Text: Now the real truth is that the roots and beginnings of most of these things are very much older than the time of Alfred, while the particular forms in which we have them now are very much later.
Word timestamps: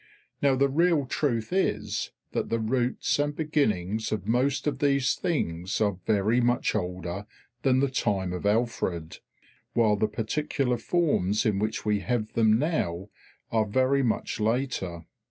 Now 0.41 0.55
the 0.55 0.67
real 0.67 1.05
truth 1.05 1.53
is 1.53 2.09
that 2.31 2.49
the 2.49 2.57
roots 2.57 3.19
and 3.19 3.35
beginnings 3.35 4.11
of 4.11 4.25
most 4.25 4.65
of 4.65 4.79
these 4.79 5.13
things 5.13 5.79
are 5.79 5.99
very 6.07 6.41
much 6.41 6.73
older 6.73 7.27
than 7.61 7.81
the 7.81 7.87
time 7.87 8.33
of 8.33 8.43
Alfred, 8.47 9.19
while 9.73 9.95
the 9.97 10.07
particular 10.07 10.77
forms 10.79 11.45
in 11.45 11.59
which 11.59 11.85
we 11.85 11.99
have 11.99 12.33
them 12.33 12.57
now 12.57 13.09
are 13.51 13.67
very 13.67 14.01
much 14.01 14.39
later. 14.39 15.05